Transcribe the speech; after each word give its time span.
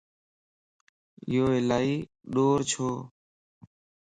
يو 1.33 1.45
الائي 1.59 1.93
ڏور 2.33 2.59
ڇو؟ 2.71 2.87